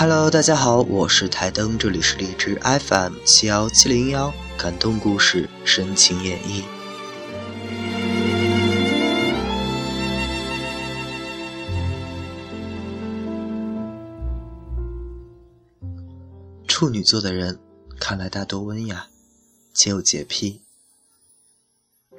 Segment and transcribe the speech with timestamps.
[0.00, 6.62] Hello，大家好，我是台灯，这里是荔枝 FM 七幺七零幺，感动故事，深情演绎。
[16.66, 17.60] 处女座的人
[17.98, 19.08] 看来大多温雅，
[19.74, 20.62] 且有洁癖。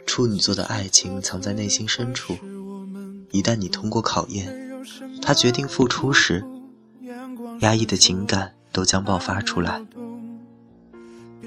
[0.06, 2.38] 处女座的爱情藏在内心深处，
[3.32, 4.56] 一旦你通过考验，
[5.20, 6.46] 他决定付出时。
[7.62, 9.82] 压抑的情感都将爆发出来，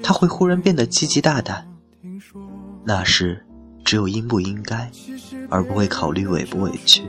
[0.01, 1.67] 他会忽然变得积极大胆。
[2.85, 3.45] 那时，
[3.83, 4.89] 只有应不应该，
[5.49, 7.03] 而不会考虑委不委屈，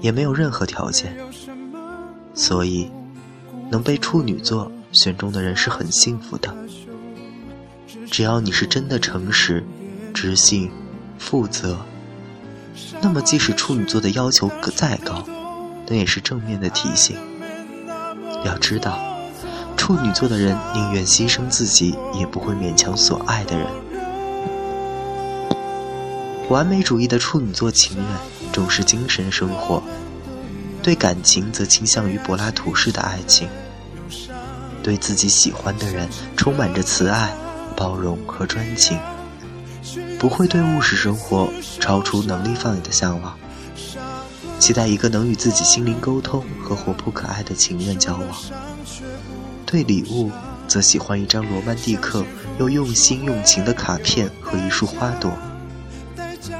[0.00, 1.16] 也没有任何条件。
[2.34, 2.90] 所以，
[3.70, 6.52] 能被处女座选中的人是很幸福的。
[8.10, 9.64] 只要你是真的诚实、
[10.12, 10.68] 知性、
[11.16, 11.78] 负责，
[13.00, 15.24] 那么即使处女座的要求再高，
[15.86, 17.16] 那也是正面的提醒。
[18.44, 18.98] 要知道，
[19.76, 23.66] 处女座的人宁愿牺牲自己，也不会勉强所爱的人。
[26.48, 28.06] 完美主义的处女座情人
[28.52, 29.82] 重视精神生活，
[30.82, 33.48] 对感情则倾向于柏拉图式的爱情，
[34.82, 37.32] 对自己喜欢的人充满着慈爱、
[37.76, 38.98] 包容和专情，
[40.18, 43.38] 不会对物质生活超出能力范围的向往。
[44.58, 48.28] 期待一个能与自己心灵沟通和活泼可爱的情人交往。
[49.64, 50.30] 对礼物，
[50.66, 52.24] 则喜欢一张罗曼蒂克
[52.58, 55.32] 又用心用情的卡片和一束花朵。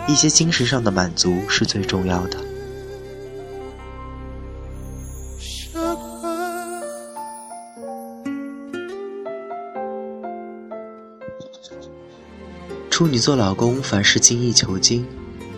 [0.07, 2.39] 一些精神上的满足是最重要的。
[12.91, 15.07] 处女座老公凡事精益求精，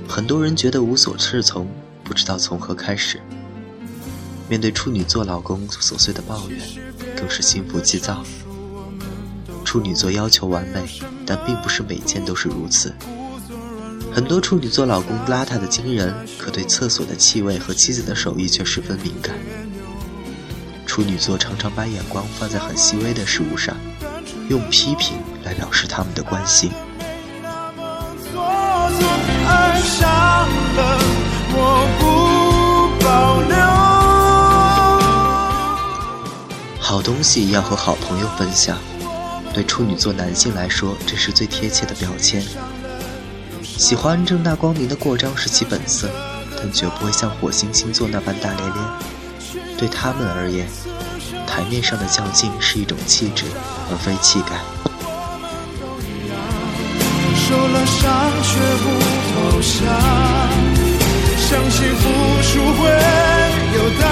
[0.07, 1.67] 很多人觉得无所适从。
[2.13, 3.19] 不知道从何开始。
[4.47, 6.61] 面对处女座老公琐碎的抱怨，
[7.17, 8.23] 更是心浮气躁。
[9.65, 10.85] 处女座要求完美，
[11.25, 12.95] 但并不是每件都是如此。
[14.13, 19.35] 很多处女座老公邋遢的惊人，可对厕所的气味和妻子的手艺却十分敏感。
[20.85, 23.75] 处女座常常把眼光放在很细微的事物上，
[24.51, 26.71] 用批评来表示他们的关心。
[37.03, 38.79] 东西要和好朋友分享，
[39.53, 42.43] 对处女座男性来说，这是最贴切的标签。
[43.63, 46.09] 喜欢正大光明的过招是其本色，
[46.57, 49.59] 但绝不会像火星星座那般大咧咧。
[49.77, 50.69] 对他们而言，
[51.47, 53.45] 台面上的较劲是一种气质，
[53.91, 54.61] 而非气概。
[57.35, 58.01] 受了伤
[58.47, 58.87] 却不
[59.29, 59.81] 投降。
[61.37, 62.03] 相信付
[62.49, 62.81] 出会
[63.75, 64.05] 有代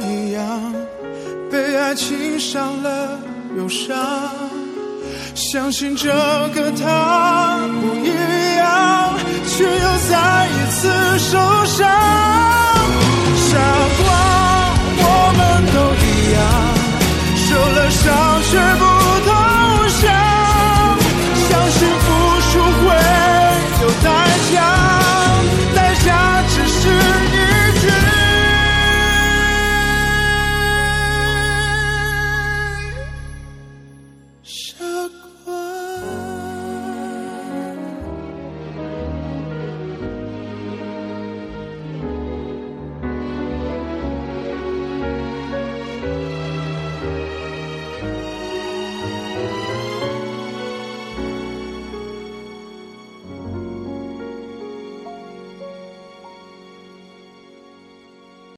[0.00, 0.74] 一样
[1.50, 3.18] 被爱情伤了
[3.56, 3.98] 又伤
[5.34, 6.08] 相信这
[6.54, 8.31] 个他不一